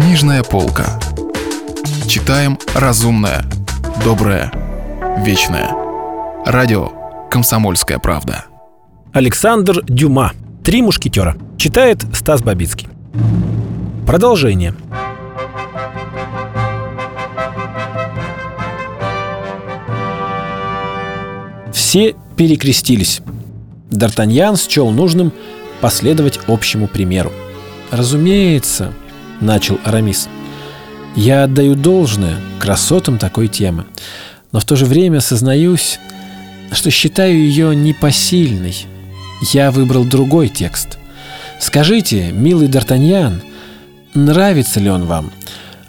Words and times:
Книжная 0.00 0.42
полка. 0.42 0.98
Читаем 2.08 2.58
разумное, 2.74 3.44
доброе, 4.02 4.50
вечное. 5.18 5.74
Радио 6.46 6.88
«Комсомольская 7.30 7.98
правда». 7.98 8.46
Александр 9.12 9.82
Дюма. 9.84 10.32
«Три 10.64 10.80
мушкетера». 10.80 11.36
Читает 11.58 12.02
Стас 12.14 12.42
Бабицкий. 12.42 12.88
Продолжение. 14.06 14.74
Все 21.74 22.14
перекрестились. 22.36 23.20
Д'Артаньян 23.90 24.56
счел 24.56 24.90
нужным 24.92 25.30
последовать 25.82 26.40
общему 26.48 26.88
примеру. 26.88 27.32
«Разумеется»,— 27.90 28.94
начал 29.40 29.78
Арамис,— 29.84 30.28
«я 31.16 31.44
отдаю 31.44 31.74
должное 31.74 32.36
красотам 32.58 33.18
такой 33.18 33.48
темы, 33.48 33.86
но 34.52 34.60
в 34.60 34.64
то 34.64 34.76
же 34.76 34.84
время 34.86 35.20
сознаюсь, 35.20 35.98
что 36.72 36.90
считаю 36.90 37.34
ее 37.34 37.74
непосильной. 37.74 38.86
Я 39.52 39.70
выбрал 39.70 40.04
другой 40.04 40.48
текст. 40.48 40.98
Скажите, 41.58 42.30
милый 42.32 42.68
Д'Артаньян, 42.68 43.40
нравится 44.14 44.80
ли 44.80 44.90
он 44.90 45.06
вам? 45.06 45.32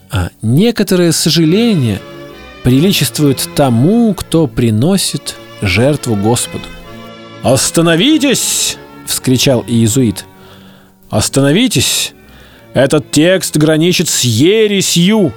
А 0.10 0.30
некоторое 0.42 1.12
сожаление 1.12 2.00
приличествует 2.64 3.48
тому, 3.56 4.14
кто 4.14 4.48
приносит 4.48 5.36
жертву 5.62 6.16
Господу. 6.16 6.66
«Остановитесь!»— 7.44 8.78
вскричал 9.08 9.64
иезуит. 9.68 10.26
«Остановитесь! 11.10 12.14
Этот 12.74 13.12
текст 13.12 13.58
граничит 13.58 14.10
с 14.10 14.22
ересью. 14.22 15.34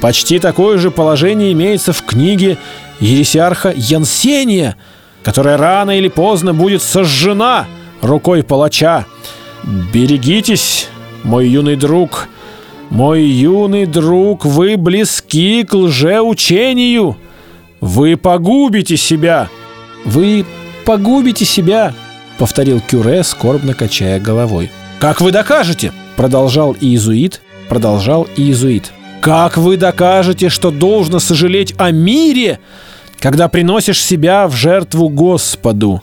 Почти 0.00 0.38
такое 0.38 0.78
же 0.78 0.90
положение 0.90 1.52
имеется 1.52 1.92
в 1.92 2.02
книге 2.02 2.58
ересиарха 3.00 3.72
Янсения, 3.74 4.76
которая 5.22 5.56
рано 5.56 5.96
или 5.96 6.08
поздно 6.08 6.52
будет 6.52 6.82
сожжена 6.82 7.66
рукой 8.00 8.42
палача. 8.42 9.06
Берегитесь, 9.92 10.88
мой 11.22 11.48
юный 11.48 11.76
друг, 11.76 12.28
мой 12.90 13.22
юный 13.22 13.86
друг, 13.86 14.44
вы 14.44 14.76
близки 14.76 15.64
к 15.64 15.72
лжеучению. 15.72 17.16
Вы 17.80 18.16
погубите 18.16 18.96
себя. 18.96 19.48
Вы 20.04 20.44
погубите 20.84 21.44
себя, 21.44 21.94
повторил 22.38 22.80
Кюре, 22.80 23.22
скорбно 23.22 23.72
качая 23.72 24.18
головой. 24.18 24.70
Как 24.98 25.20
вы 25.20 25.30
докажете? 25.30 25.92
Продолжал 26.16 26.76
иезуит, 26.80 27.42
продолжал 27.68 28.26
иезуит. 28.36 28.92
Как 29.20 29.56
вы 29.56 29.76
докажете, 29.76 30.48
что 30.48 30.70
должно 30.70 31.20
сожалеть 31.20 31.74
о 31.78 31.90
мире, 31.90 32.58
когда 33.18 33.48
приносишь 33.48 34.02
себя 34.02 34.48
в 34.48 34.54
жертву 34.54 35.08
Господу? 35.08 36.02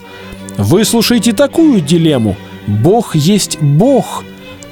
Выслушайте 0.58 1.34
такую 1.34 1.82
дилемму. 1.82 2.36
Бог 2.66 3.16
есть 3.16 3.60
Бог, 3.62 4.24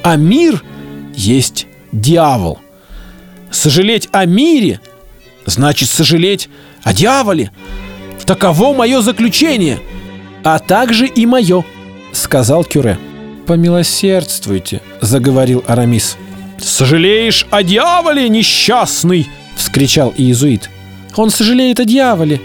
а 0.02 0.16
мир 0.16 0.62
есть 1.14 1.66
дьявол. 1.92 2.58
Сожалеть 3.50 4.08
о 4.12 4.24
мире 4.24 4.80
значит 5.46 5.88
сожалеть 5.88 6.48
о 6.82 6.92
дьяволе. 6.92 7.50
Таково 8.24 8.74
мое 8.74 9.00
заключение, 9.00 9.78
а 10.44 10.58
также 10.58 11.06
и 11.06 11.24
мое, 11.26 11.64
сказал 12.12 12.64
Кюре. 12.64 12.98
«Помилосердствуйте»,— 13.48 14.82
заговорил 15.00 15.64
Арамис. 15.66 16.18
«Сожалеешь 16.58 17.46
о 17.50 17.62
дьяволе, 17.62 18.28
несчастный!»— 18.28 19.26
вскричал 19.56 20.12
иезуит. 20.14 20.68
«Он 21.16 21.30
сожалеет 21.30 21.80
о 21.80 21.86
дьяволе. 21.86 22.42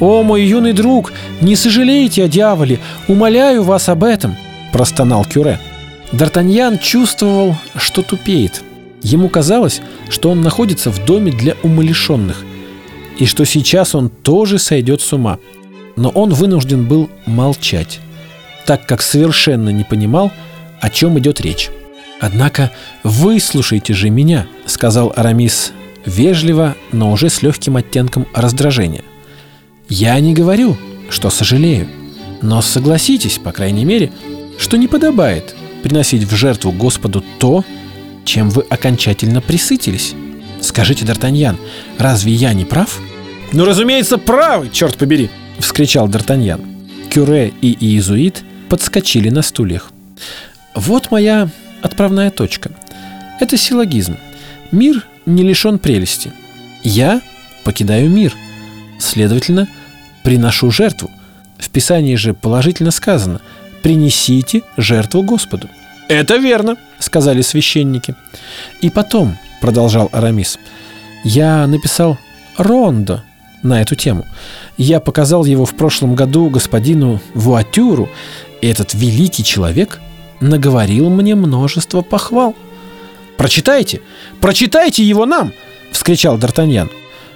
О, 0.00 0.22
мой 0.22 0.44
юный 0.44 0.72
друг, 0.72 1.12
не 1.42 1.56
сожалейте 1.56 2.24
о 2.24 2.28
дьяволе. 2.28 2.80
Умоляю 3.06 3.64
вас 3.64 3.90
об 3.90 4.02
этом!»— 4.02 4.34
простонал 4.72 5.26
Кюре. 5.26 5.60
Д'Артаньян 6.12 6.78
чувствовал, 6.78 7.54
что 7.76 8.00
тупеет. 8.00 8.62
Ему 9.02 9.28
казалось, 9.28 9.82
что 10.08 10.30
он 10.30 10.40
находится 10.40 10.90
в 10.90 11.04
доме 11.04 11.32
для 11.32 11.54
умалишенных, 11.64 12.42
и 13.18 13.26
что 13.26 13.44
сейчас 13.44 13.94
он 13.94 14.08
тоже 14.08 14.58
сойдет 14.58 15.02
с 15.02 15.12
ума. 15.12 15.38
Но 15.96 16.08
он 16.08 16.30
вынужден 16.32 16.86
был 16.86 17.10
молчать, 17.26 18.00
так 18.64 18.86
как 18.86 19.02
совершенно 19.02 19.68
не 19.68 19.84
понимал, 19.84 20.32
о 20.80 20.90
чем 20.90 21.18
идет 21.18 21.40
речь. 21.40 21.70
«Однако 22.20 22.70
выслушайте 23.02 23.92
же 23.92 24.10
меня»,— 24.10 24.46
сказал 24.66 25.12
Арамис 25.14 25.72
вежливо, 26.06 26.76
но 26.92 27.12
уже 27.12 27.28
с 27.28 27.42
легким 27.42 27.76
оттенком 27.76 28.26
раздражения. 28.32 29.02
«Я 29.88 30.18
не 30.20 30.34
говорю, 30.34 30.76
что 31.10 31.30
сожалею, 31.30 31.88
но 32.42 32.62
согласитесь, 32.62 33.38
по 33.38 33.52
крайней 33.52 33.84
мере, 33.84 34.12
что 34.58 34.76
не 34.78 34.88
подобает 34.88 35.54
приносить 35.82 36.24
в 36.24 36.34
жертву 36.34 36.72
Господу 36.72 37.22
то, 37.38 37.64
чем 38.24 38.50
вы 38.50 38.62
окончательно 38.68 39.40
присытились. 39.40 40.14
Скажите, 40.60 41.04
Д'Артаньян, 41.04 41.56
разве 41.98 42.32
я 42.32 42.54
не 42.54 42.64
прав?» 42.64 42.98
«Ну, 43.52 43.64
разумеется, 43.64 44.18
правы, 44.18 44.70
черт 44.72 44.96
побери!»— 44.96 45.30
вскричал 45.58 46.08
Д'Артаньян. 46.08 46.64
Кюре 47.10 47.52
и 47.60 47.76
Иезуит 47.78 48.42
подскочили 48.68 49.28
на 49.28 49.42
стульях. 49.42 49.92
Вот 50.76 51.10
моя 51.10 51.48
отправная 51.80 52.30
точка. 52.30 52.70
Это 53.40 53.56
силлогизм. 53.56 54.18
Мир 54.70 55.06
не 55.24 55.42
лишен 55.42 55.78
прелести. 55.78 56.32
Я 56.82 57.22
покидаю 57.64 58.10
мир. 58.10 58.34
Следовательно, 59.00 59.68
приношу 60.22 60.70
жертву. 60.70 61.10
В 61.58 61.70
Писании 61.70 62.14
же 62.16 62.34
положительно 62.34 62.90
сказано 62.90 63.40
«принесите 63.82 64.62
жертву 64.76 65.22
Господу». 65.22 65.68
«Это 66.08 66.36
верно»,— 66.36 66.76
сказали 66.98 67.40
священники. 67.40 68.14
«И 68.82 68.90
потом»,— 68.90 69.38
продолжал 69.62 70.10
Арамис,— 70.12 70.58
«я 71.24 71.66
написал 71.66 72.18
рондо 72.58 73.22
на 73.62 73.80
эту 73.80 73.94
тему. 73.94 74.26
Я 74.76 75.00
показал 75.00 75.46
его 75.46 75.64
в 75.64 75.74
прошлом 75.74 76.14
году 76.14 76.50
господину 76.50 77.20
Вуатюру, 77.34 78.10
и 78.60 78.66
этот 78.68 78.92
великий 78.92 79.42
человек 79.42 80.00
наговорил 80.40 81.10
мне 81.10 81.34
множество 81.34 82.02
похвал. 82.02 82.54
«Прочитайте! 83.36 84.00
Прочитайте 84.40 85.02
его 85.02 85.26
нам!»— 85.26 85.52
вскричал 85.92 86.38
Д'Артаньян. 86.38 86.90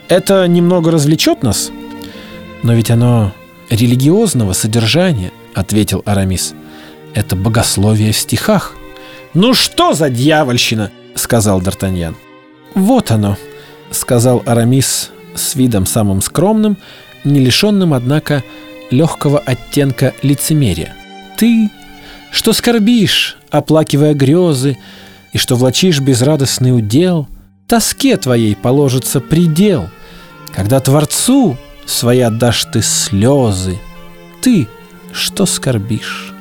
«Это 0.09 0.47
немного 0.49 0.91
развлечет 0.91 1.43
нас?» 1.43 1.71
«Но 2.63 2.75
ведь 2.75 2.91
оно 2.91 3.33
религиозного 3.69 4.53
содержания»,— 4.53 5.33
ответил 5.55 6.03
Арамис. 6.05 6.55
«Это 7.15 7.37
богословие 7.37 8.13
в 8.13 8.17
стихах». 8.17 8.77
«Ну 9.35 9.55
что 9.55 9.93
за 9.95 10.11
дьявольщина?»— 10.11 10.91
сказал 11.15 11.61
Д'Артаньян. 11.61 12.15
«Вот 12.75 13.11
оно»,— 13.11 13.37
сказал 13.91 14.43
Арамис 14.47 15.11
с 15.35 15.55
видом 15.55 15.87
самым 15.87 16.23
скромным, 16.23 16.77
не 17.25 17.41
лишенным, 17.41 17.95
однако, 17.95 18.43
легкого 18.91 19.39
оттенка 19.39 20.15
лицемерия. 20.23 20.95
«Ты 21.37 21.71
что 22.31 22.53
скорбишь, 22.53 23.37
оплакивая 23.51 24.15
грезы, 24.15 24.79
и 25.33 25.39
что 25.39 25.57
влачишь 25.57 26.01
безрадостный 26.01 26.77
удел, 26.77 27.29
тоске 27.67 28.17
твоей 28.17 28.57
положится 28.57 29.21
предел, 29.21 29.89
когда 30.53 30.81
Творцу 30.81 31.57
свои 31.87 32.21
отдашь 32.21 32.65
ты 32.67 32.83
слезы. 32.83 33.79
Ты 34.43 34.69
что 35.13 35.47
скорбишь? 35.47 36.33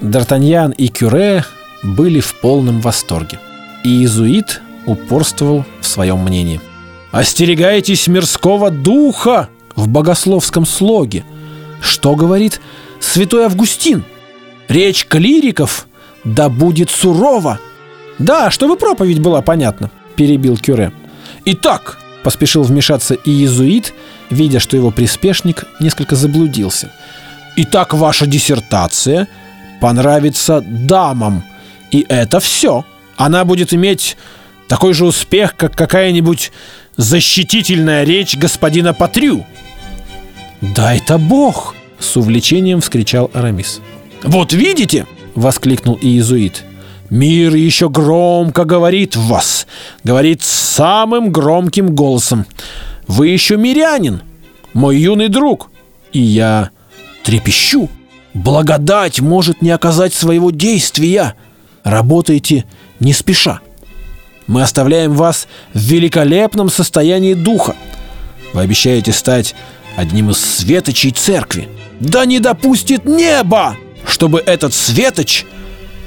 Д'Артаньян 0.00 0.72
и 0.74 0.88
Кюре 0.88 1.44
были 1.82 2.20
в 2.20 2.34
полном 2.36 2.80
восторге. 2.80 3.38
И 3.84 3.88
иезуит 3.88 4.60
упорствовал 4.86 5.64
в 5.80 5.86
своем 5.86 6.18
мнении. 6.18 6.60
«Остерегайтесь 7.10 8.06
мирского 8.06 8.70
духа 8.70 9.48
в 9.76 9.88
богословском 9.88 10.66
слоге!» 10.66 11.24
Что 11.80 12.16
говорит 12.16 12.60
святой 13.00 13.44
Августин– 13.44 14.04
Речь 14.68 15.06
клириков 15.06 15.86
да 16.24 16.48
будет 16.48 16.90
сурова. 16.90 17.58
Да, 18.18 18.50
чтобы 18.50 18.76
проповедь 18.76 19.20
была 19.20 19.40
понятна, 19.42 19.90
перебил 20.16 20.56
Кюре. 20.56 20.92
Итак, 21.44 21.98
поспешил 22.22 22.62
вмешаться 22.62 23.14
и 23.14 23.30
иезуит, 23.30 23.94
видя, 24.30 24.60
что 24.60 24.76
его 24.76 24.90
приспешник 24.90 25.64
несколько 25.80 26.16
заблудился. 26.16 26.92
Итак, 27.56 27.94
ваша 27.94 28.26
диссертация 28.26 29.28
понравится 29.80 30.62
дамам, 30.66 31.42
и 31.90 32.04
это 32.08 32.40
все. 32.40 32.84
Она 33.16 33.44
будет 33.44 33.72
иметь 33.72 34.16
такой 34.68 34.92
же 34.92 35.06
успех, 35.06 35.56
как 35.56 35.74
какая-нибудь 35.74 36.52
защитительная 36.96 38.04
речь 38.04 38.36
господина 38.36 38.92
Патрю. 38.92 39.46
«Да 40.60 40.94
это 40.94 41.18
Бог!»— 41.18 41.74
с 41.98 42.16
увлечением 42.16 42.80
вскричал 42.80 43.30
Арамис. 43.32 43.80
«Вот 44.22 44.52
видите!»— 44.52 45.06
воскликнул 45.34 45.98
иезуит. 46.00 46.64
Мир 47.10 47.54
еще 47.54 47.88
громко 47.88 48.64
говорит 48.64 49.16
в 49.16 49.28
вас, 49.28 49.66
говорит 50.04 50.42
самым 50.42 51.32
громким 51.32 51.94
голосом. 51.94 52.44
Вы 53.06 53.28
еще 53.28 53.56
мирянин, 53.56 54.20
мой 54.74 54.98
юный 54.98 55.28
друг, 55.28 55.70
и 56.12 56.20
я 56.20 56.70
трепещу. 57.24 57.88
Благодать 58.34 59.20
может 59.20 59.62
не 59.62 59.70
оказать 59.70 60.12
своего 60.12 60.50
действия. 60.50 61.34
Работайте 61.82 62.66
не 63.00 63.14
спеша. 63.14 63.60
Мы 64.46 64.62
оставляем 64.62 65.14
вас 65.14 65.48
в 65.72 65.78
великолепном 65.78 66.68
состоянии 66.68 67.32
духа. 67.32 67.74
Вы 68.52 68.60
обещаете 68.60 69.12
стать 69.12 69.54
одним 69.96 70.30
из 70.30 70.38
светочей 70.38 71.10
церкви. 71.10 71.68
Да 72.00 72.26
не 72.26 72.38
допустит 72.38 73.06
небо, 73.06 73.76
чтобы 74.18 74.42
этот 74.44 74.74
светоч 74.74 75.44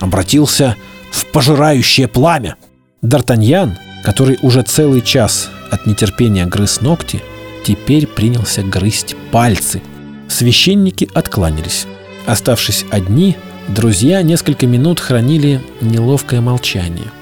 обратился 0.01 0.75
в 1.13 1.25
пожирающее 1.31 2.09
пламя. 2.09 2.57
Д'Артаньян, 3.01 3.77
который 4.03 4.37
уже 4.41 4.63
целый 4.63 4.99
час 4.99 5.49
от 5.71 5.85
нетерпения 5.85 6.45
грыз 6.45 6.81
ногти, 6.81 7.23
теперь 7.65 8.07
принялся 8.07 8.63
грызть 8.63 9.15
пальцы. 9.31 9.81
Священники 10.27 11.07
откланялись. 11.13 11.85
Оставшись 12.25 12.83
одни, 12.91 13.37
друзья 13.69 14.21
несколько 14.23 14.67
минут 14.67 14.99
хранили 14.99 15.61
неловкое 15.79 16.41
молчание. 16.41 17.13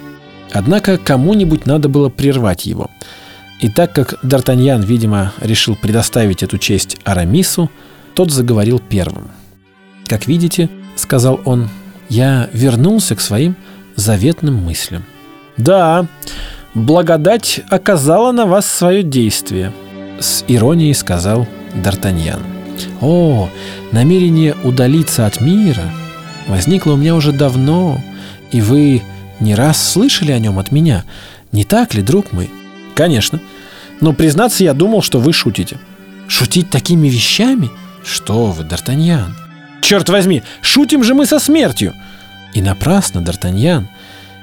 Однако 0.51 0.97
кому-нибудь 0.97 1.68
надо 1.68 1.88
было 1.88 2.09
прервать 2.09 2.65
его. 2.65 2.89
И 3.59 3.69
так 3.69 3.94
как 3.94 4.24
Д'Артаньян, 4.24 4.83
видимо, 4.83 5.33
решил 5.39 5.75
предоставить 5.75 6.41
эту 6.41 6.57
честь 6.57 6.97
Арамису, 7.03 7.69
тот 8.15 8.31
заговорил 8.31 8.80
первым. 8.80 9.30
«Как 10.10 10.26
видите,— 10.26 10.70
сказал 10.96 11.40
он,— 11.46 11.70
я 12.10 12.50
вернулся 12.52 13.16
к 13.16 13.22
своим 13.22 13.56
заветным 13.96 14.56
мыслям. 14.56 15.06
Да, 15.56 16.08
благодать 16.74 17.62
оказала 17.70 18.32
на 18.32 18.48
вас 18.48 18.66
свое 18.66 19.04
действие, 19.04 19.72
с 20.20 20.44
иронией 20.48 20.96
сказал 20.96 21.48
Д'Артаньян. 21.76 22.42
О, 23.02 23.50
намерение 23.92 24.56
удалиться 24.64 25.28
от 25.28 25.42
мира 25.42 25.84
возникло 26.48 26.94
у 26.94 26.98
меня 26.98 27.14
уже 27.14 27.32
давно, 27.32 28.02
и 28.52 28.62
вы 28.62 29.04
не 29.40 29.54
раз 29.54 29.92
слышали 29.92 30.32
о 30.32 30.40
нем 30.40 30.58
от 30.58 30.72
меня, 30.72 31.04
не 31.52 31.66
так 31.66 31.94
ли, 31.94 32.02
друг 32.02 32.32
мой? 32.32 32.50
Конечно. 32.96 33.40
Но, 34.02 34.14
признаться, 34.14 34.64
я 34.64 34.74
думал, 34.74 35.04
что 35.04 35.20
вы 35.20 35.34
шутите. 35.34 35.78
Шутить 36.28 36.72
такими 36.72 37.08
вещами? 37.10 37.70
Что 38.04 38.48
вы, 38.48 38.64
Д'Артаньян? 38.64 39.34
Черт 39.81 40.10
возьми, 40.10 40.44
шутим 40.62 41.04
же 41.04 41.14
мы 41.14 41.26
со 41.26 41.40
смертью. 41.40 41.94
И 42.54 42.62
напрасно, 42.62 43.20
Д'Артаньян, 43.20 43.86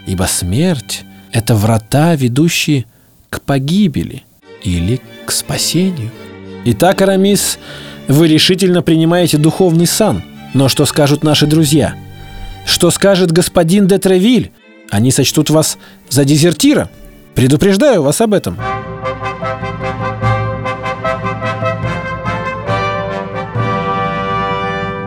ибо 0.07 0.25
смерть— 0.25 1.05
это 1.33 1.55
врата, 1.55 2.15
ведущие 2.15 2.87
к 3.31 3.41
погибели 3.41 4.23
или 4.63 5.01
к 5.25 5.33
спасению. 5.33 6.11
Итак, 6.65 7.03
Арамис, 7.03 7.59
вы 8.09 8.29
решительно 8.29 8.83
принимаете 8.83 9.39
духовный 9.39 9.87
сан. 9.87 10.23
Но 10.55 10.69
что 10.69 10.87
скажут 10.87 11.23
наши 11.23 11.47
друзья? 11.47 11.95
Что 12.65 12.91
скажет 12.91 13.31
господин 13.33 13.87
де 13.87 13.99
Тревиль? 13.99 14.53
Они 14.91 15.11
сочтут 15.11 15.51
вас 15.51 15.79
за 16.09 16.25
дезертира. 16.25 16.89
Предупреждаю 17.35 18.03
вас 18.03 18.21
об 18.21 18.33
этом. 18.33 18.59